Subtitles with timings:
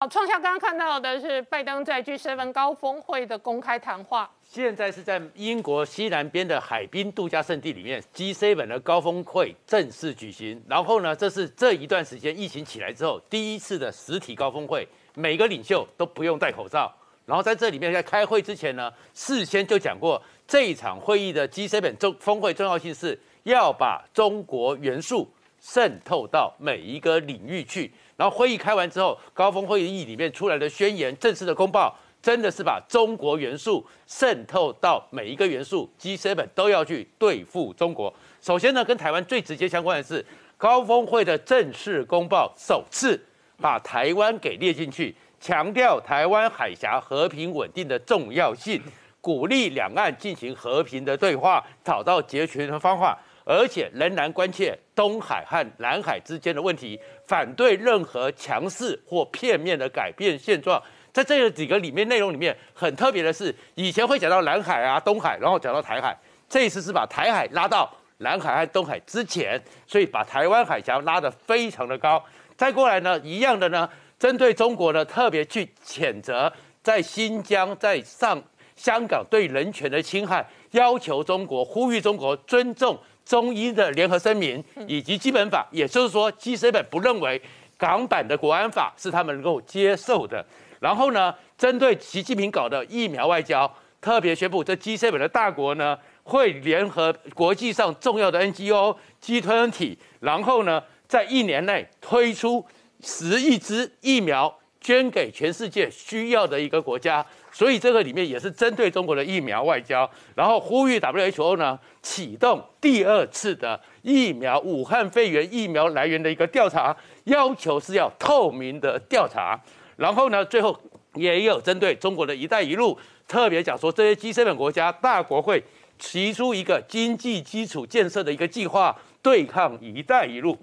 [0.00, 4.30] 好，创下刚刚看到的是拜登在 G7 高峰会的公开谈话。
[4.44, 10.62] 现在是在英国西南边的海滨度假胜地里面，G7 的高峰会正式举行。
[10.68, 16.94] 然后呢，这是这一段时间疫情起来之后第一次的实体高峰会，每个领袖都不用戴口罩。
[17.26, 25.28] 然后在这里面在开会之前呢，事先就讲过，这一场会议的 G7 中峰会重要性是要把中国元素
[25.60, 27.92] 渗透到每一个领域去。
[28.18, 38.12] 然后会议开完之后，高峰会议里面出来的宣言、正式的公报，真的是把中国元素渗透到每一个元素，G7 都要去对付中国。
[38.40, 43.24] 首先呢，跟台湾最直接相关的是高峰会的正式公报，首次
[43.58, 48.82] 把台湾给列进去，强调台湾海峡和平稳定的重要性，
[49.20, 53.16] 鼓励两岸进行和平的对话，找到解决的方法。
[53.48, 60.80] 而且仍然关切东海和南海之间的问题，反对任何强势或片面的改变现状。
[61.14, 66.14] 在这几个里面内容里面，很特别的是，以前会讲到南海啊、东海，然后讲到台海，
[66.46, 72.22] 这一次是把台海拉到南海和东海之前，所以把台湾海峡拉得非常的高。
[72.54, 78.40] 再过来呢，一样的呢，针对中国呢，特别去谴责在新疆、在上
[78.76, 82.98] 香港对人权的侵害，要求中国呼吁中国尊重。
[83.28, 87.40] 中英的联合声明以及基本法，也就是说，G7 不认为
[87.76, 90.42] 港版的国安法是他们能够接受的。
[90.80, 102.64] 然后呢，针对习近平搞的疫苗外交，特别宣布这 G7 的大国呢会联合国际上重要的 NGO 集团体，然后呢，在一年内推出
[103.02, 107.26] 十亿支疫苗捐给全世界需要的一个国家。
[107.58, 119.60] 所以这个里面也是针对中国的疫苗外交，然后呼吁 WHO 呢启动第二次的疫苗武汉肺炎疫苗来源的一个调查，要求是要透明的调查。
[119.96, 120.80] 然后呢，最后
[121.14, 125.60] 也有针对中国的一带一路，特别讲说这些 G7 国家大国会
[125.98, 130.56] 提出一个经济基础建设的一个计划，对抗一带一路。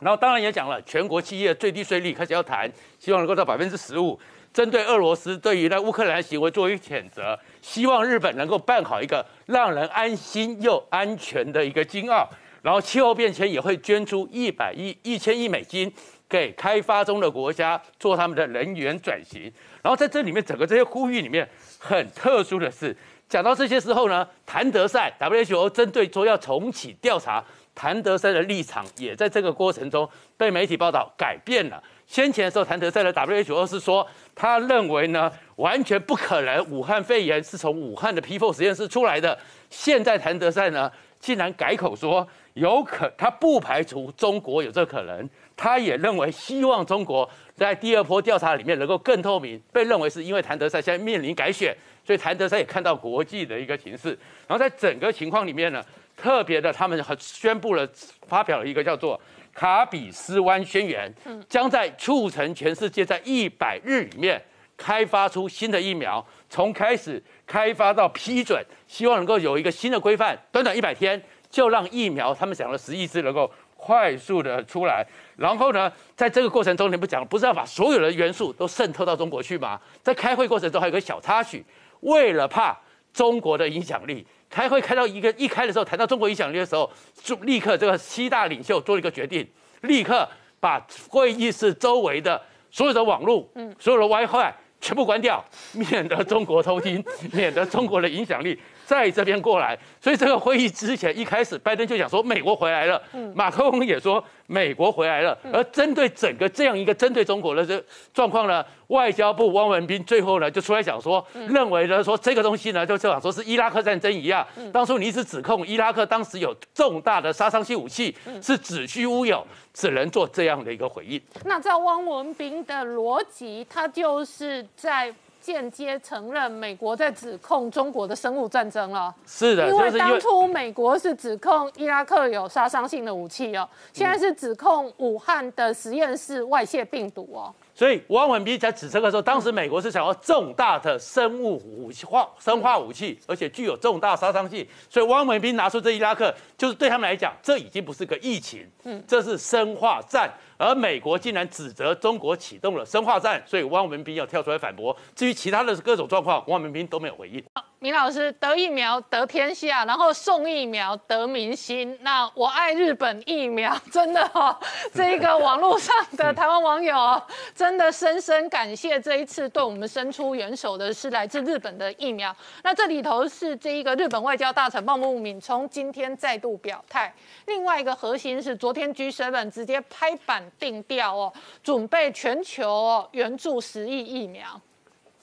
[0.00, 4.20] 然后当然也讲了全国企业最低税率开始要谈，希望能够到百分之十五。
[4.56, 12.26] 针对俄罗斯对于那乌克兰行为作为谴责，希望日本能够办好一个让人安心又安全的一个金澳，
[12.62, 15.92] 然后气候变迁也会捐出一百亿一千亿美金
[16.26, 19.42] 给开发中的国家做他们的能源转型。
[19.82, 21.46] 然后在这里面整个这些呼吁里面，
[21.78, 22.96] 很特殊的是，
[23.28, 30.08] 讲到这些时候呢，谭德赛 WHO 针对说要重启调查，谭德赛的立场也在这个过程中
[30.38, 31.82] 被媒体报道改变了。
[32.06, 39.36] 先前的时候，谭德赛的 WHO 是说，他认为呢，完全不可能武汉肺炎是从武汉的 P4 实验室出来的。
[39.70, 45.28] 现在谭德赛呢，竟然改口说，有可他不排除中国有这可能。
[45.56, 49.60] 他也认为，希望中国在第二波调查里面能够更透明。
[49.72, 54.10] 被认为是因为谭德赛现在面临改选，所以谭德赛也看到国际的一个形势。
[54.46, 55.82] 然后在整个情况里面呢，
[56.16, 57.88] 特别的，他们宣布了，
[58.28, 59.20] 发表了一个叫做。
[59.56, 61.10] 卡比斯湾宣言
[61.48, 64.40] 将在促成全世界在一百日里面
[64.76, 75.02] 开发出新的疫苗，从开始开发到批准，希望能够有一个新的规范，短短一百天就让疫苗他们想了十亿支能够快速的出来。
[75.38, 79.80] 然后呢，在这个过程中，你不讲不是要把所有的元素都渗透到中国去吗？
[80.02, 81.64] 在开会过程中还有个小插曲，
[82.00, 82.78] 为了怕
[83.14, 84.26] 中国的影响力。
[84.48, 86.90] 开会开到一个一开的时候，谈到中国影响力的时候，
[87.22, 89.46] 就立刻这个七大领袖做了一个决定，
[89.82, 90.28] 立刻
[90.60, 92.40] 把会议室周围的
[92.70, 98.60] 所有的网络、嗯，所有的 WiFi 全部关掉，免得中国偷听， 免得中国的影响力。
[98.86, 103.02] 在这边过来，所以这个会议之前一开始，拜登就讲说美国回来了，
[103.34, 105.36] 马克龙也说美国回来了。
[105.52, 121.20] 而针对整个这样一个针对中国的这状况呢，外交部汪文斌最后呢就出来讲说，认为呢说这个东西呢就就想说是伊拉克战争一样，当初你一直指控伊拉克当时有重大的杀伤性武器，是子虚乌有，只能做这样的一个回应。
[121.44, 125.12] 那照汪文斌的逻辑，他就是在。
[125.46, 129.14] 间接承认美国在指控中国的生物战争了。
[129.24, 137.54] 是的，因为当初美国是指控伊拉克有杀伤性的武器哦，现在是指控武汉的实验室外泄病毒哦。
[137.72, 144.66] 所以汪文斌在指这个时候，当时美国是想要重大的生物武器化、生化武器，而且具有重大杀伤性。
[144.88, 150.32] 所以汪文斌拿出这伊拉克，就是对他们来讲，这已经不是个疫情，嗯，这是生化战。
[150.58, 154.96] 而美国竟然指责中国启动了生化战，所以汪文斌要跳出来反驳。
[155.14, 157.42] 至于其他的各种状况，汪文斌都没有回应。
[157.78, 161.96] 明老师得疫苗得天下，然后送疫苗得民心。
[162.00, 164.58] 那我爱日本疫苗，真的哈，
[164.94, 167.22] 这个网络上的台湾网友
[167.54, 172.34] 真的深深感谢这一次对我们伸出援手的是来自日本的疫苗。
[172.64, 177.14] 那这里头是这一个日本外交大臣茂木敏充今天再度表态。
[177.44, 181.32] 另外一个核心是昨天 G7 直接拍板定调哦，
[181.62, 184.60] 准备全球哦援助十亿疫苗。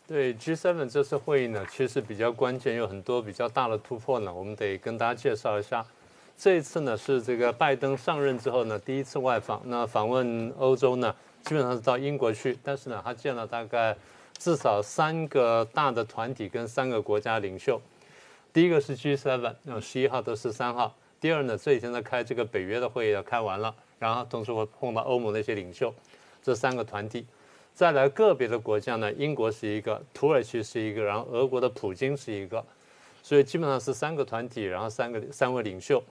[0.06, 5.86] 对 G7 这次会议呢，其实比较关键，有很多比较大的突破呢，我们得跟大家介绍一下。
[6.36, 13.96] 这一次呢是这个拜登上任之后呢第一次外访，那访问欧洲呢，基本上是到英国去，但是呢他见了大概
[14.38, 17.80] 至少三个大的团体跟三个国家领袖。
[18.52, 20.94] 第一个是 G7，那十一号到十三号。
[21.22, 25.94] 第二呢，这几天在开这个北约的会议要开完了，然后同时会碰到欧盟的一些领袖，
[26.42, 27.26] 这三个团体。
[27.74, 32.64] 再来个别的国家呢，英国是一个，土耳其是一个，然后俄国的普京是一个，
[33.24, 36.04] 所以基本上是三个团体，然后三个三位领袖。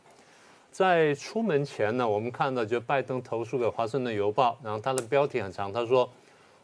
[0.73, 6.11] 在出门前呢，我们看到就拜登投诉给《华盛顿邮报》，然后他的标题很长，他说：“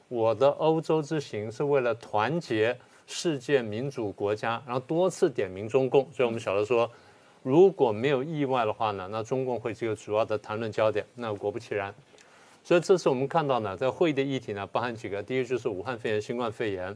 [0.09, 2.75] 我的欧洲之行是为了团结
[3.06, 6.91] 世界民主国家。”然后多次点名中共，所以我们晓得说，
[7.49, 11.03] 如果没有意外的话呢，那中共会是一个主要的谈论焦点。
[11.15, 11.95] 那果不其然。
[12.62, 16.93] 所以这次我们看到呢，在会议的议题呢，包含几个，第一就是武汉肺炎、新冠肺炎；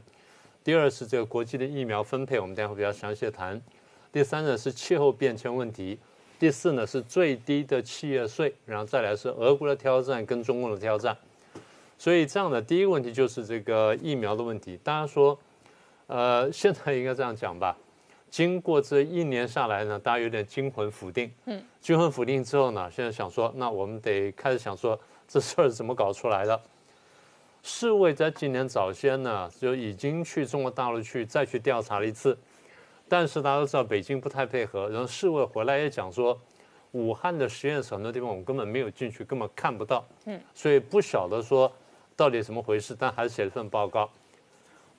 [0.63, 3.59] 第二是这个国际的疫苗分配，我们待会比较详细的谈；
[4.11, 5.97] 第三呢是气候变迁问题；
[6.37, 11.17] 第四呢是最低的企业税，然后再来是俄国的挑战跟中共的挑战。
[11.97, 14.77] 所以这样的第一个问题就是这个疫苗的问题。
[14.83, 15.35] 大家说，
[16.05, 17.75] 呃，现在应该这样讲吧？
[18.33, 21.31] 经过这一年下来呢，大家有点惊魂甫定。
[21.45, 21.63] 嗯。
[21.79, 24.99] 惊魂甫定之后呢，现在想说，那我们得开始想说。
[25.25, 26.59] 这事儿怎么搞出来的？
[27.61, 32.37] 世卫在今年早先呢，就已经去中国大陆去再去调查了一次，
[33.07, 36.39] 但是大家都知道北京不太配合，然后世卫回来也讲说，
[36.91, 41.71] 武汉的实验室很多地方我们根本没有进去，根本看不到，嗯，所以不晓得说
[42.15, 44.09] 到底怎么回事，但还是写了份报告，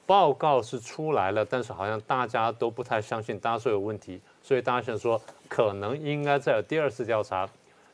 [0.07, 7.49] 报告是出来了，但是好像大家都不太相信，大家说有问题，所以大家想说可能应该再有第二次调查。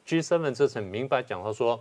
[0.07, 1.81] G7 这次明白讲到说。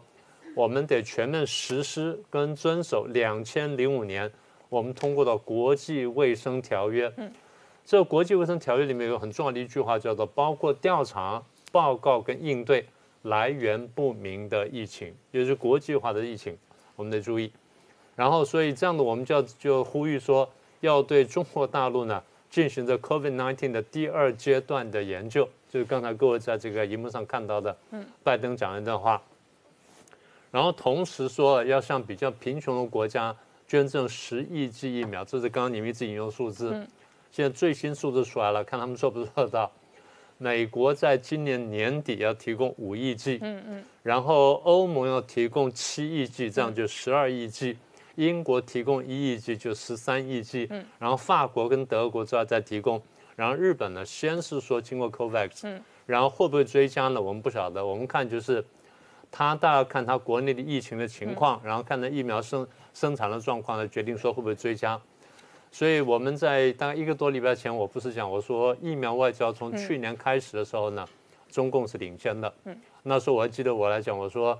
[0.56, 4.30] 我们得全面实施跟遵守两千零五年
[4.68, 7.10] 我们通过的国际卫生条约。
[7.18, 7.32] 嗯，
[7.86, 11.42] 这个国际卫生条约里面有很重要的一句话，叫做包括调查、
[11.72, 12.84] 报告跟应对
[13.22, 16.58] 来源不明的疫情，也就是国际化的疫情，
[16.96, 17.54] 我们得注意。
[18.20, 20.46] 然后，所以这样的我们就要就呼吁说，
[20.82, 29.22] 要对中国大陆呢进行着 COVID-19 的第二阶段的研究，就是刚才各位在这个荧幕上看到的，嗯，拜登讲的那段话。
[30.52, 33.34] 然后同时说要向比较贫穷的国家
[33.66, 36.72] 捐赠十亿剂疫苗，这是刚刚你们一直引用数字。
[37.32, 39.72] 现在最新数字出来了，看他们做不做得到。
[40.38, 47.78] 美国在今年年底要提供五亿剂，嗯嗯，然后欧盟要提供七亿剂，这样就十二亿剂。
[48.28, 50.68] 英国提供一亿剂，就十三亿剂。
[50.70, 53.02] 嗯，然后法国跟德国都要再提供，
[53.36, 57.22] 然后日本呢，先是说经过 COVAX，嗯，然后会不会追加呢？
[57.22, 58.64] 我们不晓得，我们看就是。
[59.32, 65.00] 他大概看他国内的疫情的情况，然后看他疫苗生生产的状况来决定说会不会追加。
[65.72, 71.08] 所以我们在大概一个多礼拜前，我不是讲我说疫苗外交从去年开始的时候呢，
[71.48, 72.52] 中共是领先的。
[72.66, 74.60] 嗯那时候我还记得我来讲，我说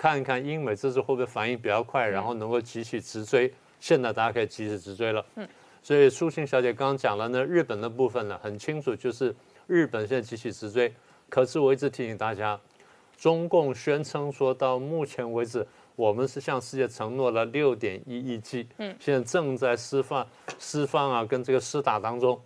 [0.00, 3.52] 看一看英美这次会不会反应比较快，然后能够急起直追。
[3.78, 5.22] 现在大家可以急起直追了。
[5.36, 5.46] 嗯
[5.82, 9.34] 所以苏欣小姐刚刚讲了呢，日本的部分呢很清楚，就是
[9.66, 10.90] 日本现在急起直追。
[11.28, 12.58] 可是我一直提醒大家。
[13.18, 15.66] 中共宣称说，到目前为止，
[15.96, 20.26] 我们是向世界承诺了六点一亿剂，嗯，现在正在释放、
[20.58, 22.40] 释放啊，跟这个施打当中，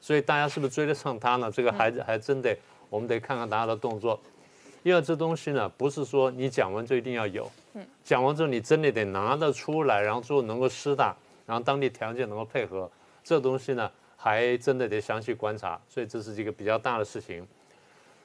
[0.00, 1.48] 所以大家是不是追得上他呢？
[1.48, 2.58] 这个还还真得，
[2.90, 4.18] 我们得看看大家的动作，
[4.86, 11.12] 因为这东西呢，不是说你讲完就一定要有，嗯，讲完之后你真的得拿得出来，然后最后能够施打，
[11.44, 12.88] 然后当地条件能够配合，
[13.24, 17.44] 这东西呢，还真的得详细观察，所以这是一个比较大的事情。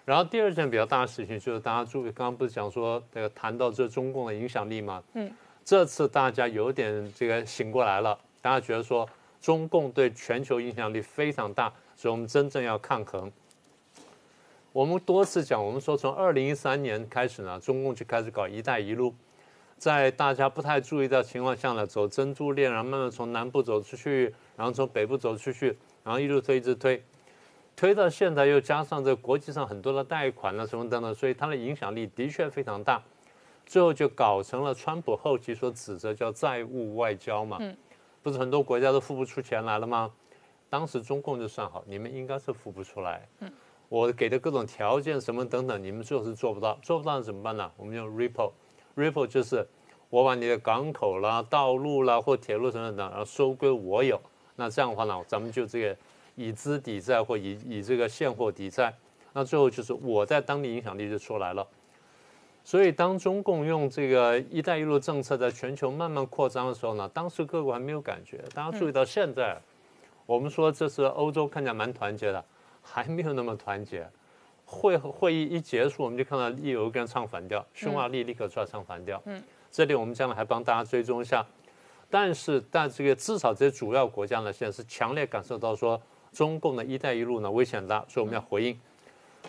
[0.05, 5.01] 然后第二件比较大的事情就是大家注意，刚刚不是讲说这个谈到这中共的影响力吗？
[5.15, 5.33] 嗯，
[5.65, 9.09] 这次大家有点这个醒过来了，大家觉得说
[9.41, 13.31] 中共对全球影响力非常大，所以我们真正要抗衡。
[14.73, 19.13] 我们多次讲，我们说从二零一三年开始呢，中共就开始搞“一带一路”，
[19.77, 27.03] 在大家不太注意的情况下呢，走珍珠链，然后慢慢从南部走出去，然后从北部走出去，然后一路推一直推。
[27.75, 33.03] 推到现在，又加上这国际上很多的贷款啊什么等等，所以它的影响力的确非常大。
[33.65, 37.59] 最后就搞成了川普后期所指责叫债务外交嘛，
[38.23, 40.11] 不是很多国家都付不出钱来了吗？
[40.69, 43.27] 当时中共就算好，你们应该是付不出来，
[43.91, 47.69] 我给的各种条件什么等等，你们最后是做不到，做不到怎么办呢？
[47.75, 49.67] 我们用 Ripple，Ripple 就是
[50.09, 54.17] 我把你的港口啦、道路啦或铁路什么的，然后收归我有，
[54.55, 55.97] 那这样的话呢，咱们就这个
[56.35, 58.95] 以资抵债或以以这个现货抵债，
[59.33, 61.67] 那最后就是我在当地影响力就出来了。
[62.63, 68.41] 所以，当中共用这个“一带一路”政策在全球慢慢扩张的时候呢，当时各国还没有感觉。
[68.53, 69.59] 大家注意到现在，
[70.25, 72.45] 我们说这是欧洲看起来蛮团结的，
[72.81, 74.07] 还没有那么团结。
[74.65, 79.21] 会会议一结束，我们就看到有一个人唱反调，匈牙利立刻出来唱反调。
[79.25, 81.45] 嗯，这里我们将来还帮大家追踪一下。
[82.09, 88.79] 但是，但这个至少这些主要国家呢，现在是强烈感受到说，中共的一带一路呢危险大，所以我们要回应。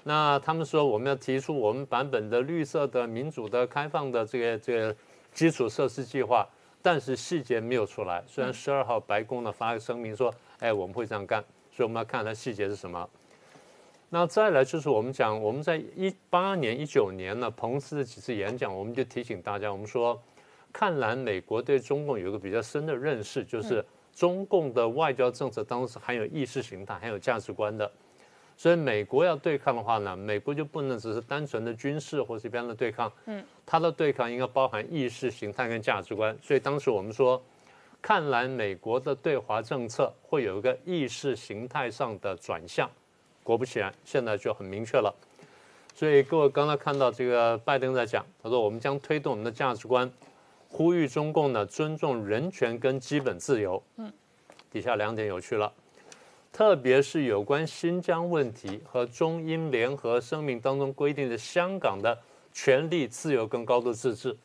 [0.05, 4.97] 那他们说我们要提出我们版本的绿色的、民主的、开放的这个这个
[5.33, 6.49] 基础设施计划，
[6.81, 8.25] 但是细节没有出来。
[8.27, 13.09] 虽然十二号白宫呢发个声明说，哎，我们会这样干，所以我们要看它细节是什么。
[14.14, 20.23] 那再来就是我们讲，我们在一八年、一九年呢，彭斯的几次演讲，我们就提醒大家，我们说，
[20.71, 23.83] 看来美国对中共有一个比较深的认识，就是
[24.14, 27.90] 中共的外交政策当中是含有意识形态、含有价值观的。
[28.54, 36.37] 所以美国要对抗的话呢，美国就不能只是单纯的军事或是一般的对抗，嗯，它的对抗应该包含意识形态跟价值观。
[36.42, 37.42] 所以当时我们说，
[38.02, 42.90] 看来美国的对华政策会有一个意识形态上的转向。
[43.43, 45.15] 果不其然，现在就很明确了。
[45.95, 50.11] 所以各位刚才看到这个拜登在讲，他说我们将推动我们的价值观，
[50.69, 53.83] 呼吁中共呢尊重人权跟基本自由。
[53.97, 54.11] 嗯，
[54.71, 55.73] 底下两点有趣了。
[56.53, 62.19] 特别是有关新疆问题和中英联合声明当中规定的香港的
[62.53, 64.37] 权利、自由跟高度自治，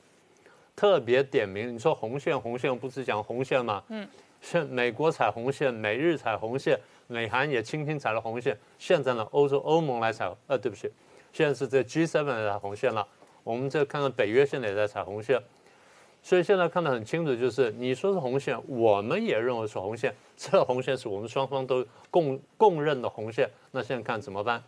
[0.74, 1.74] 特别点名。
[1.74, 3.84] 你说红线，红线不是讲红线吗？
[3.90, 4.08] 嗯，
[4.42, 8.58] 是美国踩红线，美日踩红线，美韩也轻轻踩了红线。
[8.78, 10.92] 现在呢，欧洲欧盟来踩，呃，对不起，
[11.34, 13.08] 现在是这 G7 来踩红线了。
[13.44, 15.42] 我们这看看北约现在也在踩红线。
[16.22, 20.14] 所以现在看得很清楚，就是你说是红线，我们也认为是红线。
[20.36, 23.50] 这红线是我们双方都共共认的红线。
[23.72, 24.62] 那现在看怎么办？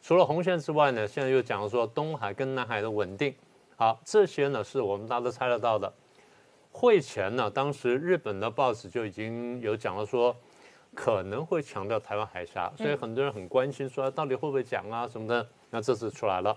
[0.00, 3.34] 除了红线之外呢，现在又讲说东海跟南海的稳定。
[3.74, 5.92] 好，这些呢是我们大家都猜得到的。
[6.70, 10.36] 会前呢，当时日本的报纸就已经有讲了说，
[10.94, 15.46] 可能会强调台湾海峡，所以很多人很关心说到底会不会讲啊什么的。
[15.70, 16.56] 那这次出来了。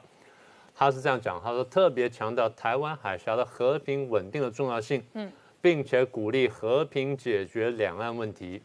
[0.80, 8.62] 他是这样讲，他说特别强调台湾海峡的和平稳定的重要性，嗯，并且鼓励和平解决两岸问题。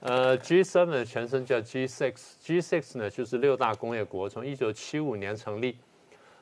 [0.00, 5.76] 呃，G7 的前身叫 G6，G6 呢就是六大工业国，从一九七五年成立，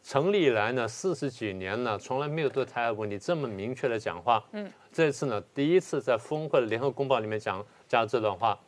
[0.05, 8.59] 成立以来呢四十几年呢从来没有对台湾问题这么明确的讲话，嗯，这次呢第一次在峰会的联合公报里面讲加这段话，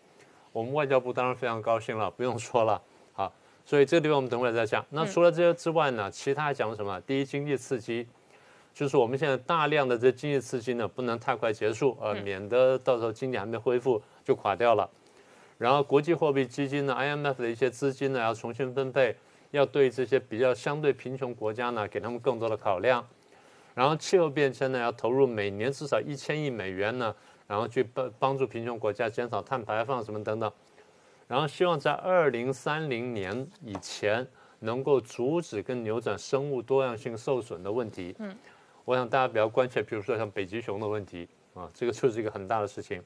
[0.52, 2.80] 我们外交部当然非常高兴了，不用说了。
[3.12, 3.32] 好
[3.64, 4.84] 所以这个地方我们等会儿再讲。
[4.90, 7.00] 那除了这些之外呢，其他还讲什么？
[7.02, 8.08] 第一，经济刺激，
[8.74, 14.88] 就是我们现在大量的这经济刺激呢，不能太快结束，呃，免得到时候经济还没恢复就垮掉了。
[15.58, 19.14] 然后国际货币基金呢，IMF 的一些资金呢要重新分配，
[19.50, 23.06] 要对这些比较相对贫穷国家呢，给他们更多的考量。
[23.74, 27.14] 然后气候变迁呢，要投入每年至少一千亿美元呢，
[27.50, 30.52] 然后去帮帮助贫穷国家减少碳排放什么等等。
[31.26, 34.24] 然后希望在二零三零年以前
[34.60, 38.14] 能够阻止跟扭转生物多样性受损的问题。
[38.20, 38.36] 嗯，
[38.84, 43.02] 我想大家比较关切，比如说像北极熊的问题啊，这个就是一个很大的事情。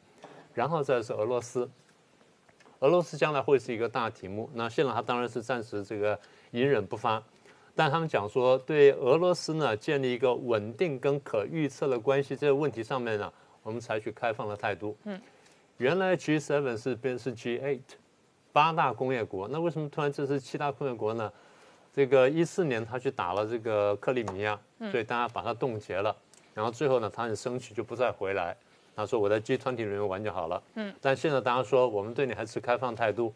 [0.52, 1.66] 然后再是俄罗斯，
[2.80, 4.50] 俄罗斯将来会是一个大题目。
[4.52, 6.18] 那现在他当然是暂时这个
[6.50, 7.22] 隐忍不发，
[7.74, 13.32] 但他们讲说对俄罗斯呢建立一个稳定跟可预测的关系这个问题上面呢，
[13.64, 14.96] 我们采取开放的态度。
[15.02, 15.20] 嗯，
[15.78, 17.80] 原来 G7 是变是 G8。
[18.52, 21.32] 八大工业国，那为什么突然这是七大工业国呢？
[21.92, 24.56] 这个一四年他去打了这个克里米亚，
[24.92, 26.16] 所以大家把它冻结了。
[26.54, 28.56] 然后最后呢，他很生气，就不再回来。
[28.94, 30.94] 他说：“我在 G 团体里面玩就好了。”嗯。
[31.00, 33.34] 但现在大家说，我们对你还持开放态度，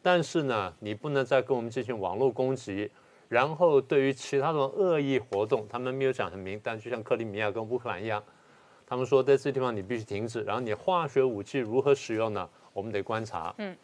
[0.00, 2.90] 但是呢，你不能再跟我们进行网络攻击。
[3.28, 8.24] 然后对于其他的恶意活动，他们没有讲很明，但就像克里米亚跟乌克兰一样，
[8.86, 10.42] 他们说在这地方你必须停止。
[10.42, 12.48] 然后你化学武器如何使用呢？
[12.72, 13.54] 我们得观察。
[13.58, 13.76] 嗯。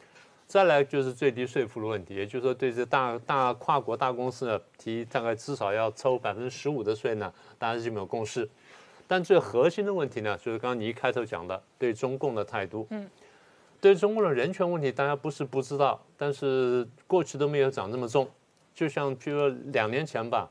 [0.46, 8.48] 再来就是最低税负的问题，也就是说，对这大大跨国大公司呢，提大概至少要抽百分之十五的税呢，大家基本有共识。
[9.06, 12.84] 但最核心的问题呢，就是刚刚你一开头讲的对中共的态度。
[12.90, 13.08] 嗯，
[13.80, 18.28] 对中共的人权问题，大家不是不知道，但是过去都没有涨那么重。
[18.74, 20.50] 就像譬如两年前吧，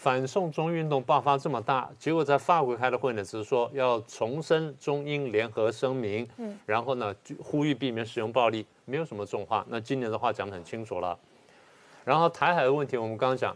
[0.00, 9.62] 反送中运动爆发这么大，结果在法国开的会呢，只是说要重申中英联合声明，嗯，然后呢呼吁避免使用暴力，没有什么重话。
[9.68, 11.18] 那今年的话讲得很清楚了。
[12.02, 13.54] 然后台海的问题，我们刚刚讲，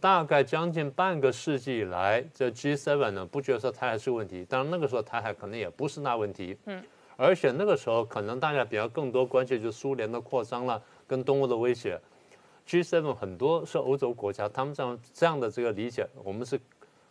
[0.00, 6.80] 大概将近半个世纪以来，这 G7 呢不觉得说台海是问题，当然那个时候台海可能也不是那问题，嗯，
[7.16, 12.00] 而且那个时候可能大家比较更多关切就是苏联的扩张了，跟东欧的威胁。
[12.70, 16.60] G7 很多是欧洲国家，他们这样这样的这个理解，我们是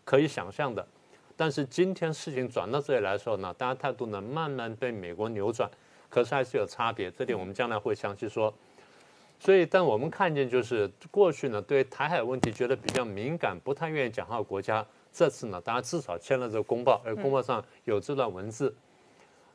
[0.05, 0.87] 可以想象的。
[1.35, 5.69] 但是今天事情转到这里来的时候呢，大家态度呢慢慢被美国扭转，
[6.09, 8.53] 可是还是有差别，这点我们将来会详细说。
[9.37, 18.73] 所以，但我们看见就是过去呢，对台海问题觉得比较敏感、不太愿意讲话国家，这次呢，大家至少签了这个公报，而公报上有这段文字。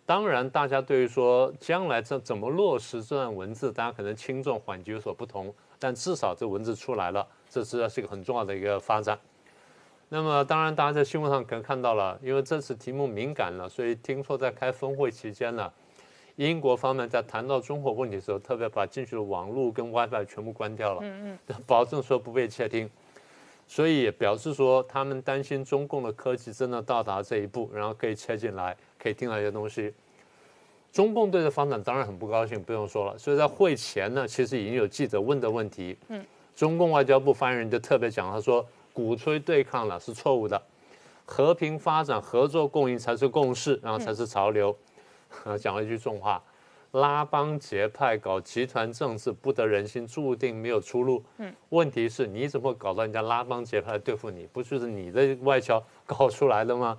[0.05, 5.55] 当然，大家对于说将来这怎么落实这段文字，大家可能轻重缓急有所不同。
[5.85, 9.19] 但至少这文字出来了，这是是一个很重要的一个发展。
[10.09, 15.71] 那么，当然大家在新闻上可能看到了，因为这次题目敏感了，所以听说在开峰会期间呢，
[16.37, 22.89] 英国方面在谈到中国问题的时候，特别把进去的网络跟 WiFi 全部关掉了，嗯嗯， 保证说不被窃听。
[23.69, 29.93] 所以也表示说，他们担心中共的科技真的到达这一步，然后可以切进来，可以听到一些东西。
[30.95, 33.19] 中共对这发展当然很不高兴，不用说了。
[33.19, 35.99] 所以在会前呢，其实已经有记者问的问题。
[36.07, 36.25] 嗯，
[36.55, 40.63] 中共外交部发言人就特别讲，他说鼓吹对抗了是错误的，
[41.27, 44.73] 和平发展、合作共赢才是共识，然后才是潮流。
[45.59, 46.41] 讲了一句重话，
[46.93, 51.21] 拉帮结派、搞集团政治不得人心，注定没有出路。
[51.39, 54.47] 嗯，问题是你怎么搞到人家拉帮结派对付你？
[54.53, 56.97] 不就是你的外交搞出来的吗？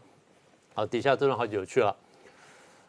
[0.73, 1.95] 好，底下这段话就有趣了。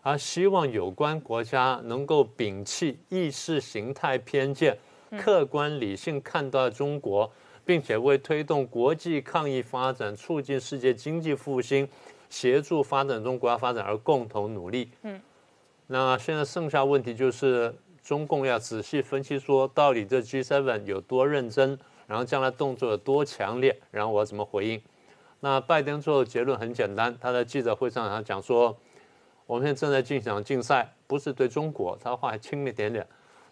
[0.07, 4.79] 他希望有关国家能够摒弃意识形态偏见，
[5.19, 7.29] 客观理性看待中国，
[7.65, 11.89] 并且为推动国际抗疫发展、促进世界经济复兴、
[12.31, 14.89] 协助发展中国家发展而共同努力。
[15.03, 15.21] 嗯，
[15.89, 24.81] 那现在剩下问题就是中共要仔细分析，说到底这 G7 有多认真，然后将来动作有多强烈，然后我要怎么回应？
[25.41, 28.79] 那拜登最后结论很简单，他在记者会上他讲说。
[29.47, 33.07] 我们现在正在进行竞赛，不是对中国，他话还轻了一点点，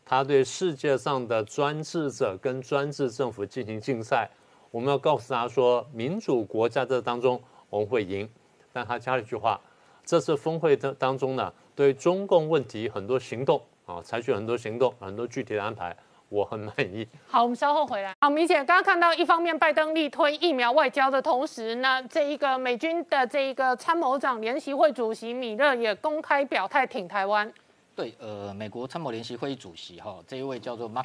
[0.04, 4.28] 他对世界上的专制者跟专制政府进行竞赛。
[4.73, 7.40] 我们要告诉他说，民主国家这当中
[7.71, 8.28] 我们会赢。
[8.73, 9.60] 但他加了一句话，
[10.04, 15.97] 这次峰会的当中呢，对中共问题很多行动啊，采取很多行动，很多具体的安排。
[16.34, 17.06] 我很满意。
[17.30, 18.12] 好，我们稍后回来。
[18.20, 27.50] 好，明显刚刚看到，一方面拜登力推疫苗外交的同时，那这一个美军的这一个参谋长联席会主席米勒也公开表态挺台湾。
[27.94, 31.04] 对，呃，美国参谋联席会议主席哈，这一位叫做 Mark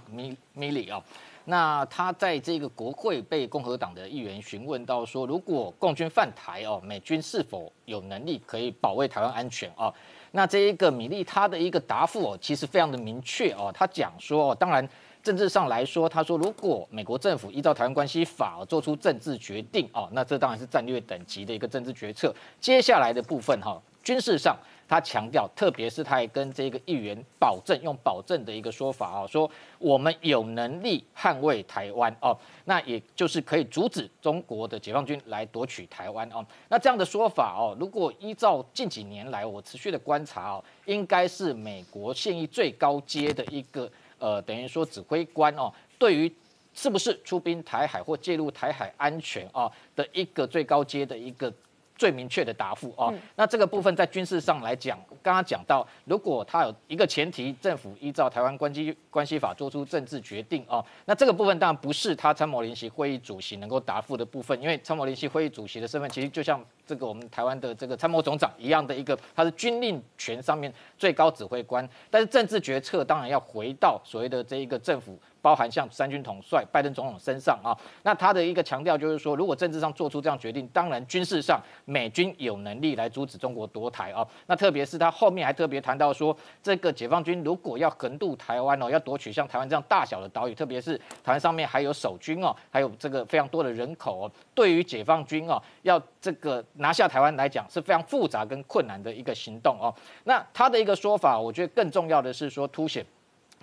[0.55, 0.99] Milley 啊，
[1.45, 9.93] 那他在这个国会被共和党的议员询问到说，如果共军犯台哦，美军是否有能力可以保卫台湾安全啊？
[10.31, 14.89] 那这一个米利他的一个答复哦，其实非常的明确哦，他讲说，当然。
[15.21, 22.33] 政治上来说，他说，如果美国政府依照台湾关系法做出政治决定哦，那这当然是战略等级的一个政治决策。
[22.59, 36.43] 接下来的部分哈，军事上他强调，特别是他还跟这个议员保证，用保证的一个说法啊，说我们有能力捍卫台湾哦，那也就是可以阻止中国的解放军来夺取台湾哦。
[36.69, 43.91] 那这样的说法哦，如果依照近几年来我持续的观察哦，应该是美国现役最高阶的一个。
[44.19, 46.31] 呃，等于说指挥官哦，对于
[46.73, 51.51] 是不是出兵台海或介入台海安全啊的一个最高阶的一个。
[51.99, 75.19] 最明确的答复啊，那这个部分在军事上来讲，刚刚讲到，如果他有一个前提，政府依照台湾关系关系法做出政治决定啊，那这个部分当然不是他参谋联席会议主席能够答复的部分，因为参谋联席会议主席的身份其实就像这个我们台湾的这个参谋总长一样的一个，他是军令权上面最高指挥官，但是政治决策当然要回到所谓的这一个政府。
[75.41, 84.25] 包含像三军统帅拜登总统身上啊，那他的一个强调就是说，如果政治上做出这样决定，当然军事上美军有能力来阻止中国夺台啊。
[84.47, 99.93] 那特别是他后面还特别谈到说，这个解放军如果要横渡台湾哦，要夺取像台湾这样大小的岛屿，特别是台湾上面还有守军哦，还有这个非常多的人口哦，对于解放军哦，要这个拿下台湾来讲是非常复杂跟困难的一个行动哦。
[100.25, 103.05] 那他的一个说法，我觉得更重要的是说凸显。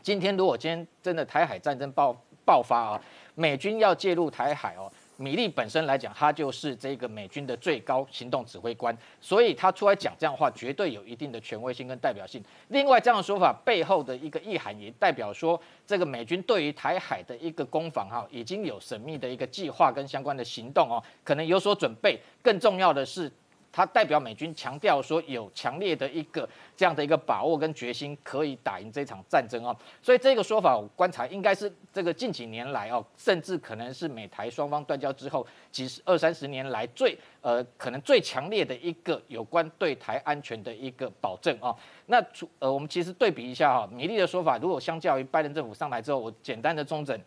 [0.06, 3.02] 今天如果今天真的台海战争爆爆发啊，
[3.34, 12.40] 美军要介入台海哦，米利本身来讲，他就是这个美军的最高行动指挥官，所以他出来讲这样的话，绝对有一定的权威性跟代表性。
[12.68, 22.16] 另外，这样的说法背后的一个意涵，也代表说，这个美军对于台海的一个攻防哈，已经有神秘的一个计划跟相关的行动哦，可能有所准备。
[22.40, 23.28] 更重要的是。
[23.76, 29.76] 他代表美军强调说，有强烈的一个这样的一个把握跟决心，可以打赢这场战争哦。
[30.00, 41.76] 所以这个说法，我观察应该是这个近几年来哦，甚至可能是美台双方断交之后几十二三十年来最呃可能最强烈的一个有关对台安全的一个保证啊。
[42.06, 42.16] 那
[42.58, 47.20] 呃，我们其实对比一下哈，米利的说法，如果相较于拜登政府上台之后，我简单的中整，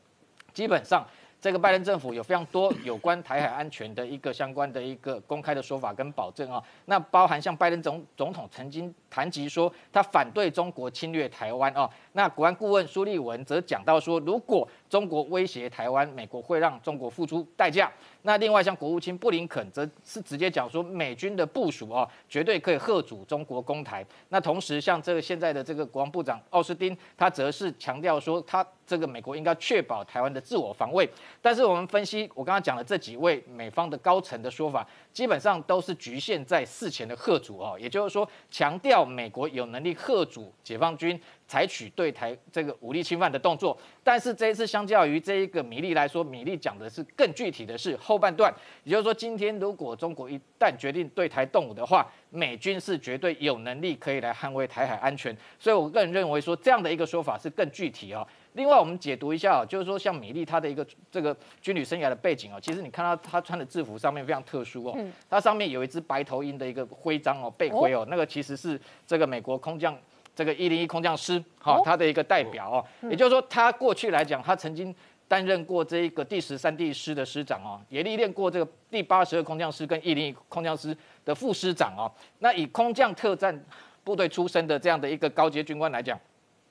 [0.52, 1.06] 基本上。
[1.42, 17.92] 这个拜登政府有非常多 有关台海安全的一个相关的一个公开的说法跟保证啊，那包含像拜登总总统曾经谈及说他反对中国侵略台湾啊，那国安顾问苏立文则讲到说，如果中国威胁台湾，美国会让中国付出代价。
[18.24, 24.06] 那另外像国务卿布林肯则是直接讲说，美军的部署啊，绝对可以贺阻中国攻台。
[24.30, 31.10] 那同时像这个现在的这个国防部长奥斯汀，他则是强调说，他这个美国应该确保台湾的自我防卫。
[31.42, 41.20] 但是我们分析我刚刚讲的这几位美方的高层的说法，基本上都是局限在事前的贺阻哦，也就是说强调美国有能力贺阻解放军。
[41.50, 55.36] 采取对台这个武力侵犯的动作，但是这一次相较于这一个米利来说，米利讲的是更具体的是后半段，也就是说，今天如果中国一旦决定对台动武的话，美军是绝对有能力可以来捍卫台海安全。
[55.58, 58.24] 所以我个人认为说这样的一个说法是更具体哦。
[58.54, 64.96] 另外，我们解读一下，啊就是说像米利他的一个这个军旅生涯的背景哦，其实你看到他穿的制服上面非常特殊哦，
[65.28, 69.98] 它上面有一只白头鹰的一个徽章哦，背徽哦，那个其实是这个美国空降。
[70.40, 74.96] 这个一零一空降师，哈，他的一个代表哦，也就是说，他过去来讲，他曾经
[75.28, 82.10] 担任过这一个第十三地师的师长哦，也历练过这个第八十二空降师跟一零一空降师的副师长哦。
[82.38, 83.62] 那以空降特战
[84.06, 86.18] 部队出身的这样的一个高阶军官来讲，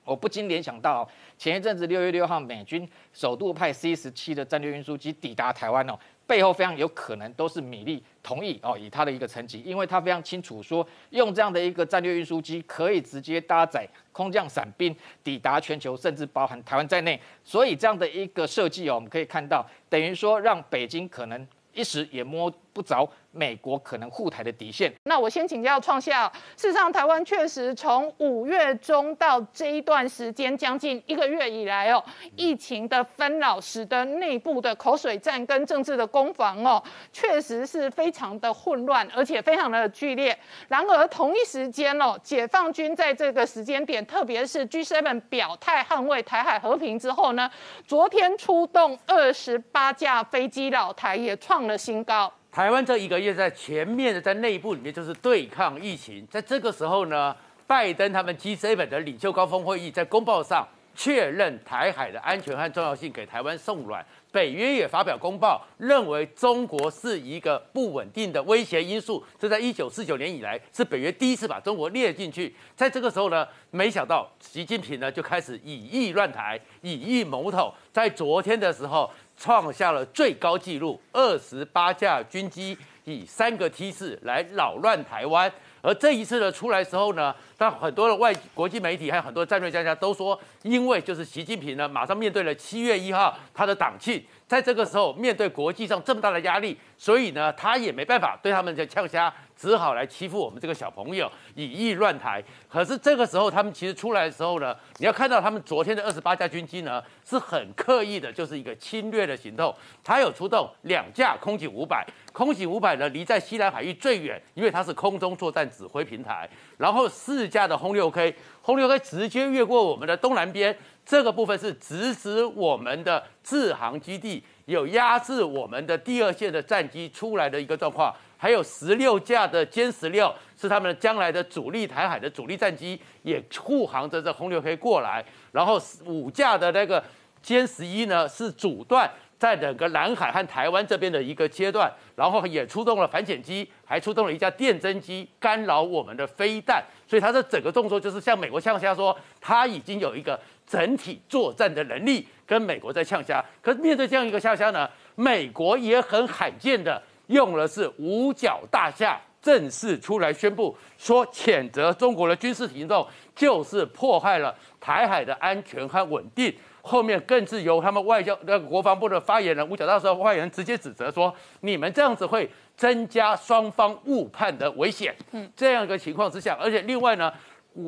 [0.03, 5.93] 我不禁联想到前一阵子六月六号，美军首度派 C 十七的战略运输机抵达台湾哦。
[6.29, 23.05] 背后非常有可能都是米利同意哦，以他的一个层级，因为他非常清楚说，用这样的一个战略运输机可以直接搭载空降伞兵抵达全球，甚至包含台湾在内，所以这样的一个设计哦，我们可以看到，等于说让北京可能一时也摸不着。
[23.31, 24.91] 美国可能护台的底线。
[25.03, 32.03] 那我先请教创下，事实上台湾确实从五月中到这一段时间将近一个月以来哦，
[32.35, 40.35] 疫情的纷扰使得内部的口水战跟政治的攻防哦，确实是非常的混乱，而且非常的剧烈。
[40.67, 47.47] 然而同一时间哦，解放军在这个时间点，特别是 G7 表态捍卫台海和平之后呢，
[47.85, 52.33] 昨天出动二十八架飞机老台也创了新高。
[52.59, 57.33] 台湾这一个月在全面的在内部里面就是对抗疫情，在这个时候呢，
[57.65, 64.05] 拜登他们 G7 的领袖高峰会议在公报上确认台海的安全和重要性，给台湾送软。
[64.29, 69.23] 北约也发表公报，认为中国是一个不稳定的威胁因素。
[69.39, 72.53] 这在一九四九年以来是北约第一次把中国列进去。
[72.75, 77.73] 在这个时候呢，没想到习近平呢就开始以意乱台，以意谋统。
[77.93, 79.09] 在昨天的时候。
[79.39, 85.49] 创下了最高纪录，二十八架军机以三个梯次来扰乱台湾。
[85.81, 99.31] 而这一次的出来时候呢，但很多的外国际媒体还有很多战略家家都说，因为就是习近平呢，马上面对了七月一号他的党庆，在这个时候面对国际上这么大的压力，所以呢，他也没办法对他们的呛虾。
[99.55, 102.41] 只好来欺负我们这个小朋友，以意乱台。
[102.69, 109.75] 可是这个时候，他们其实出来的时候呢，你要看到他们昨天的二十八架军机呢，是很刻意的，就是一个侵略的行动。
[110.01, 116.49] 他有出动两架空警五百，空警五百呢离在西南海域最远，因为它是空中作战指挥平台。
[116.77, 120.73] 然后四架的轰六 K，轰六 K 直接越过我们的东南边，
[121.09, 128.15] 这个部分是直指我们的制航基地，有压制我们的第二线的战机出来的一个状况。
[128.37, 135.25] 还有十六架的歼十六是他们将来的主力台海的主力战机，也护航着这红六黑过来。
[135.51, 137.03] 然后五架的那个
[137.43, 146.83] 歼十一呢，是阻断在整个南海和台湾这边的一个阶段，然后也出动了反潜机，还出动了一架电侦机干扰我们的飞弹。
[147.07, 153.43] 所以它的整个动作就是向美国呛虾，说它已经有一个整体作战的能力，跟美国在呛虾。
[153.61, 157.01] 可是面对这样一个呛虾呢，美国也很罕见的。
[157.27, 166.51] 用的是五角大厦正式出来宣布说，谴责中国的军事行动就是破坏了台海的安全和稳定，
[166.89, 175.15] 后面更是由他们外交那个国防部的发言人五角大厦发言人直接指责说，你们这样子会增加双方误判的危险。
[175.31, 177.31] 嗯，这样一个情况之下，而且另外呢。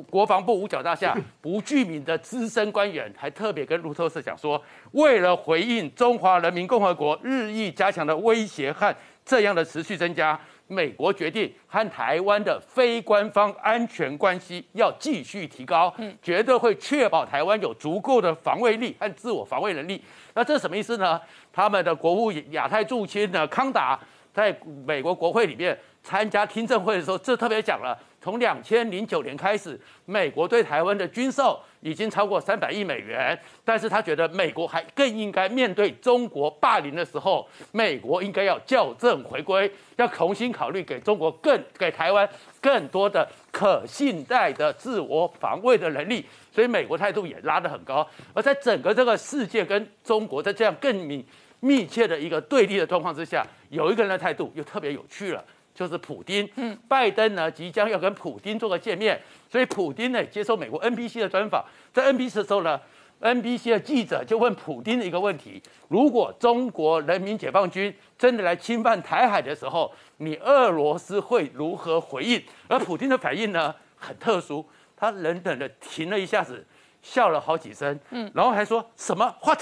[0.10, 10.40] 国防部五角大厦不具名的资深官员还特别跟路透社讲说，为了回应中华人民共和国日益加强的威胁和这样的持续增加，
[10.72, 20.02] 美国决定和台湾的非官方安全关系要继续提高，绝对会确保台湾有足够的防卫力和自我防卫能力。
[20.34, 21.20] 那这什么意思呢？
[21.52, 24.00] 他们的国务亚太驻青的康达
[24.34, 27.98] 在美国国会里面参加听证会的时候，这特别讲了。
[28.22, 33.38] 从两千零九年开始，美国对台湾的军售已经超过三百亿美元。
[33.66, 42.28] 但是他觉得美国还更应该面对中国霸凌的时候，美国应该要校正回归，要重新考虑给中国更给台湾
[42.62, 46.26] 更多的可信赖的自我防卫的能力。
[46.54, 48.08] 所以美国态度也拉得很高。
[48.34, 51.26] 而在整个这个世界跟中国在这样更密
[51.62, 55.44] 密切的一个对立的状况之下，有一个人的态度又特别有趣了。
[55.74, 62.80] 就是普丁，嗯，拜登呢即将要跟普丁做个见面，所以普丁呢接受美国 NBC 的专访，在 NBC 的时候呢
[63.22, 72.44] ，NBC 的记者就问普丁的一个问题：如果中国人民解放军真的来侵犯台海的时候，你俄罗斯会如何回应？
[72.68, 74.66] 而普丁的反应呢很特殊，
[74.98, 76.66] 他冷冷的停了一下子，
[77.02, 79.62] 笑了好几声，嗯，然后还说什么 What？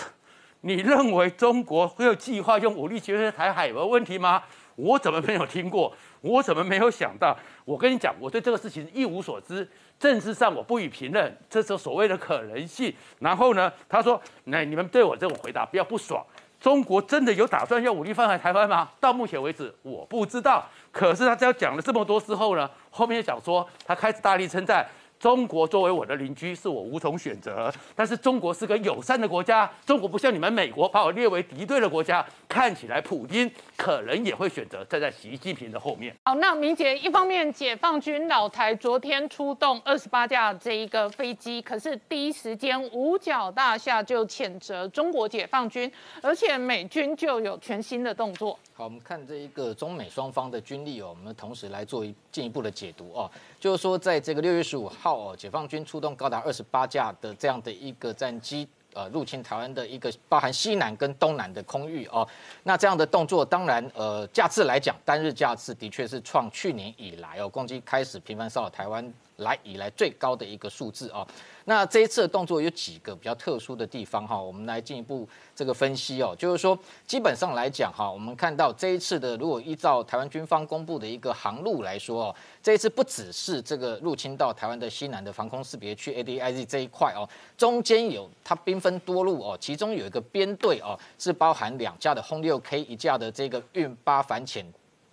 [0.62, 4.43] 你认为中国会有计划用武力解决台海有问题吗？
[4.80, 5.94] 我怎么没有听过？
[6.22, 7.38] 我怎么没有想到？
[7.65, 9.68] 我跟你讲，我对这个事情一无所知。
[10.00, 12.94] 政治上我不予评论，这是所谓的可能性。
[13.20, 16.26] 然后呢，他说：“那你们对我这种回答不要不爽。
[16.60, 18.89] 中国真的有打算要武力犯害台湾吗？
[19.00, 20.65] 到目前为止，我不知道。
[20.92, 24.88] 可是他只要讲了这么多之后呢，后面讲说他开始大力称赞。”
[25.19, 27.71] 中国作为我的邻居，是我无从选择。
[27.93, 32.25] 但是中国是个友善的国家，中国不像你们美国把我列为敌对的国家。
[32.47, 36.15] 看起来普京可能也会选择站在习近平的后面。
[36.23, 45.91] 好，那明杰，一方面解放军老台昨天出动二十八架这一个飞机，可是第一时间五角大厦就谴责中国解放军，
[46.23, 48.58] 而且美军就有全新的动作。
[48.73, 53.29] 好，我们看这一个中美双方的军力哦，我们同时来做进一步的解读哦。
[53.60, 62.26] 就是说，在这个六月十五号哦，解放军出动高达二十八架的这样的一个战机，呃，入侵台湾的一个包含西南跟东南的空域哦。
[62.63, 71.28] 那这样的动作，当然呃，架次来讲，单日架次的确是创去年以来哦，攻击开始频繁骚扰台湾来以来最高的一个数字哦。
[71.65, 76.36] 那这一次的动作有几个比较特殊的地方哈，我们来进一步这个分析哦。
[76.38, 94.65] 就是说，基本上来讲哈，我们看到这一次的，如果依照台湾军方公布的一个航路来说哦，这一次不只是这个入侵到台湾的西南的防空识别区 ADIZ 这一块哦，中间有它兵分多路哦，其中有一个编队哦，是包含两架的轰六 K，一架的这个运八反潜。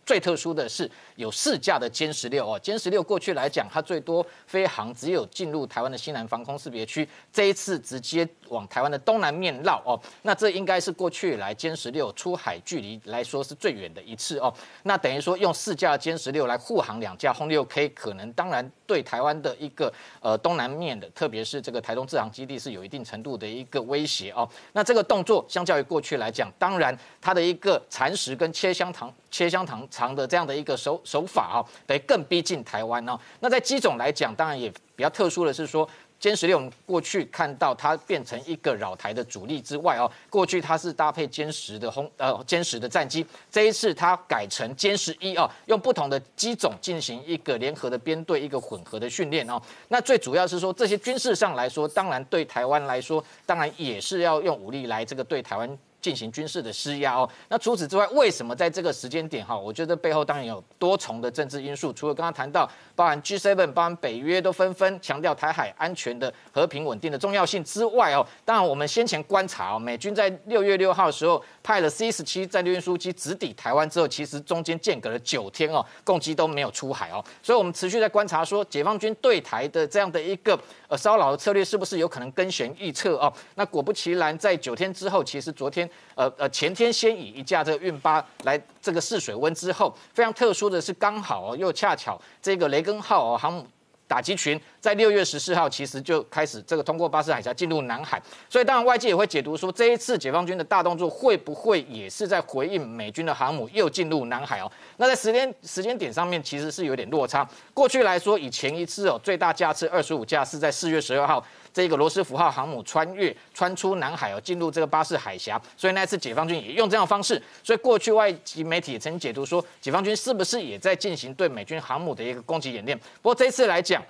[0.07, 29.12] 最特殊的是有四架的歼十六哦，歼十六过去来讲，它最多飞航只有进入台湾的西南防空识别区，这一次直接往台湾的东南面绕哦，那这应该是过去来歼十六出海距离来说是最远的一次哦，那等于说用四架歼十六来护航两架轰六 K，可能当然对台湾的一个呃东南面的，特别是这个台东制航基地是有一定程度的一个威胁哦，那这个动作相较于过去来讲，当然它的一个蚕食跟切香糖。
[29.37, 33.18] 切香糖长的这样的一个手手法啊，得更逼近台湾哦。
[33.40, 35.87] 那在机种来讲，当然也比较特殊的是说，
[36.18, 49.61] 歼十六我们过去看到它变成一个扰台的主力之外哦，过去它是搭配歼十的轰呃歼十的战机，这一次它改成歼十一哦，用不同的机种进行一个联合的编队一个混合的训练哦。
[49.88, 55.79] 那最主要是说这些军事上来说，当然对台湾来说，当然也是要用武力来这个对台湾。
[56.01, 59.57] 进行军事的施压哦，那除此之外，为什么在这个时间点哈？
[59.59, 61.93] 我觉得背后当然有多重的政治因素。
[61.93, 80.57] 除了刚刚谈到，包含 G7、包含北约都纷纷强调台海安全的和平稳定的重要性之外哦，当然我们先前观察哦，美军在六月六号的时候派了 C 十七战略运输机直抵台湾之后，其实中间间隔了九天哦，共机都没有出海哦，所以我们持续在观察说，解放军对台的这样的一个
[80.89, 83.33] 呃骚扰的策略是不是有可能跟弦预测哦？
[83.57, 85.89] 那果不其然，在九天之后，其实昨天。
[86.15, 93.67] 呃呃，前天先以一架这个运八来这个试水温之后，非常特殊的是，刚好哦，又恰巧这个雷根号航母
[94.09, 94.59] 打击群。
[94.81, 104.71] 在六月十四号其实就开始这个通过巴士海峡进入南海，所以当然外界也会解读说，这一次解放军的大动作会不会也是在回应美军的航母又进入南海哦？
[104.97, 107.47] 那在时间时间点上面其实是有点落差。
[107.75, 111.45] 过去来说，以前一次哦最大架次二十五架是在四月十二号。
[111.77, 117.41] 这个罗斯福号航母穿越穿出南海哦，进入这个巴士海峡，所以那次解放军也用这样的方式。
[117.62, 122.99] 所以过去外籍媒体也曾解读说，解放军是不是也在进行对美军航母的一个攻击演练？
[123.21, 124.03] 不过这次来讲。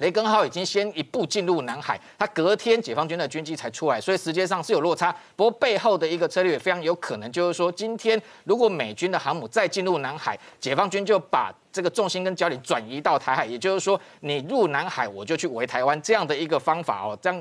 [0.00, 5.14] 雷根号已经先一步进入南海，它隔天解放军的军机才出来，所以时间上是有落差。
[5.36, 17.40] 不过背后的一个策略非常有可能，就是说今天如果美军的航母再进入南海，解放军就把这个重心跟焦点转移到台海，也就是说你入南海我就去围台湾这样的一个方法哦，这样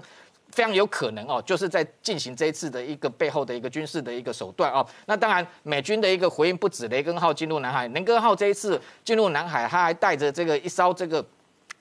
[0.51, 4.85] 非常有可能哦，就是在进行这一次的一个背后的一个军事的一个手段哦。
[5.07, 11.25] 那当然美军的一个回应不止雷根号进入南海，雷根号这一次进入南海，他还带着这个一艘这个。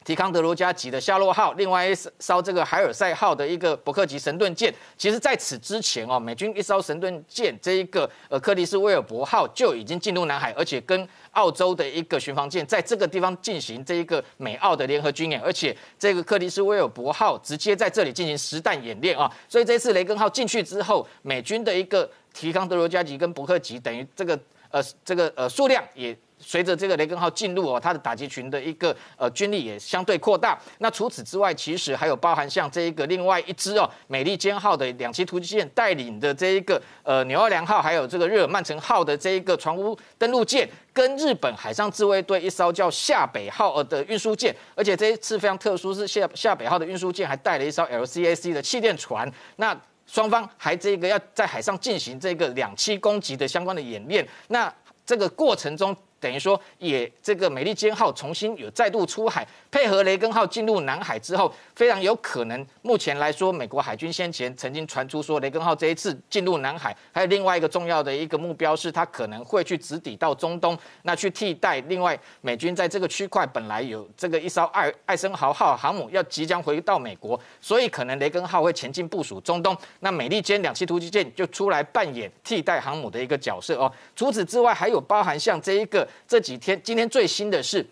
[0.05, 24.39] 提康德罗加级的夏洛号，另外一艘这个海尔赛号的一个伯克级神盾舰，其实在此之前哦，美军一艘神盾舰这一个呃克里斯威尔伯号就已经进入南海，而且跟澳洲的一个巡防舰在这个地方进行这一个美澳的联合军演，而且这个克里斯威尔伯号直接在这里进行实弹演练啊，所以这次雷根号进去之后，美军的一个提康德罗加级跟伯克级等于这个
[24.71, 26.17] 呃这个呃数量也。
[26.45, 30.59] 随着这个雷根号进入哦，它的打击群的一个呃军力也相对扩大。
[30.79, 44.55] 那除此之外，其实还有包含像这一个另外一支哦，美利坚号的两栖突击舰带领的这一个呃纽奥良号，还有这个日耳曼城号的这一个船坞登陆舰，跟日本海上自卫队一艘叫夏北号的运输舰。
[44.75, 49.31] 而且这一次非常特殊，是夏夏北号的运输舰还带了一艘 LCAC 的气垫船。
[49.57, 54.27] 那双方还这个要在海上进行这个两栖攻击的相关的演练。
[54.49, 54.73] 那
[55.07, 55.97] 这个过程中。
[56.23, 62.65] 等于说，也这个美利坚号重新有再度出海，配合雷根号进入南海之后，非常有可能。
[62.83, 83.93] 目前来说，美国海军先前曾经传出说，雷根号这一次进入南海，还有另外一个重要的一个目标是，它可能会去直抵到中东，那去替代另外美军在这个区块本来有这个一艘爱爱森豪号航母要即将回到美国，所以可能雷根号会前进部署中东，那美利坚两栖突击舰就出来扮演替代航母的一个角色哦。
[84.15, 86.09] 除此之外，还有包含像这一个。
[86.27, 87.85] 这几天，今天最新的是，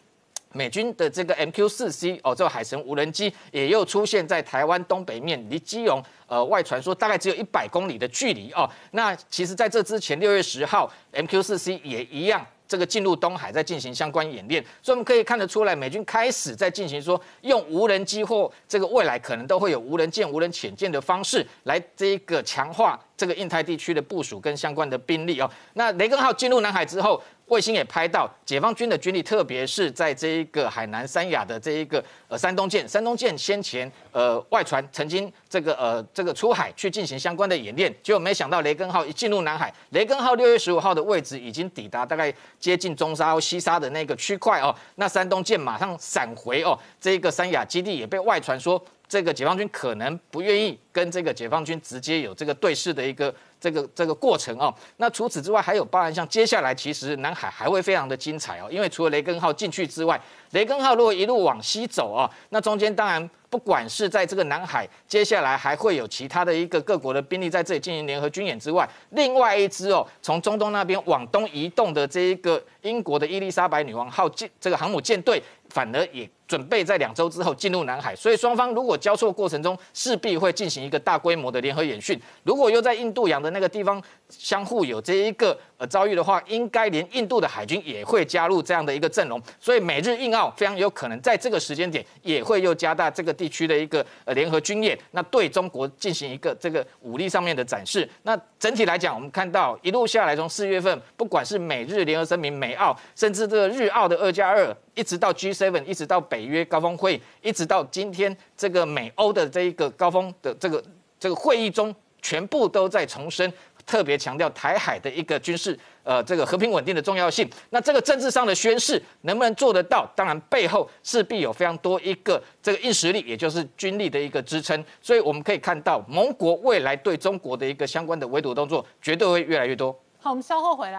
[0.52, 8.68] 美军的这个 MQ 四 C 哦，这个海神无人机也又出现在台湾东北面，离基隆呃外传说大概只有一百公里的距离哦。
[8.92, 12.46] 那其实在这之前，六月十号，MQ 四 C 也一样。
[12.70, 25.50] 这个进入东海在进行相关演练，所以我们可以看得出来，美军开始在进行说用无人机或这个未来可能都会有无人舰、无人潜舰的方式来这一个强化这个印太地区的部署跟相关的兵力哦。
[25.74, 42.32] 那雷根号进入南海之后，卫星也拍到解放军的军力，特别是在这一个海南三亚的这一个呃山东舰，山东舰先前呃外传曾经这个呃这个出海去进行相关的演练，结果没想到雷根号一进入南海，雷根号六月十五号的位置已经抵达大概。
[42.60, 54.74] 接近中沙或西沙的那个区块哦，那山东舰马上闪回哦，这个三亚基地也被外传说，这个解放军可能不愿意跟这个解放军直接有这个对视的一个这个这个过程哦。
[54.96, 60.20] 那除此之外，还有包含像接下来其实南海还会非常的精彩哦，因为除了雷根号进去之外，
[60.52, 63.28] 雷根号如果一路往西走哦，那中间当然。
[63.50, 76.30] 不管是在这个南海，接下来还会有其他的一个各国的兵力在这里进行联合军演之外，另外一支哦，从中东那边往东移动的这一个英国的伊丽莎白女王号舰这个航母舰队，反而也。
[76.50, 82.20] 准备在两周之后进入南海，所以双方如果交错过程中势必会进行一个大规模的联合演训。
[82.42, 89.40] 如果又在印度洋的那个地方相互有这一个呃遭遇的话，应该连印度的海军也会加入这样的一个阵容。
[89.58, 98.08] 所以美日印澳非常有可能在这个时间点也会又加大这个地区的一个呃联合军演，那对中国进行一个这个武力上面的展示。
[98.22, 104.76] 那整体来讲，我们看到一路下来，从四月份不管是美日联合声明、美澳，甚至这个日澳的二加二。
[104.96, 110.82] 一直到 G7，一直到北约高峰会，一直到今天这个美欧的这一个高峰的这个
[111.18, 113.50] 这个会议中，全部都在重申，
[113.90, 117.50] 特别强调台海的一个军事呃这个和平稳定的重要性。
[117.70, 120.08] 那这个政治上的宣誓能不能做得到？
[120.14, 124.84] 当然背后势必有非常多一个这个硬实力，也就是军力的一个支撑。
[125.02, 129.90] 所以我们可以看到，盟国未来对中国的一个相关的围堵动作，绝对会越来越多。
[130.20, 130.98] 好，我们稍后回来。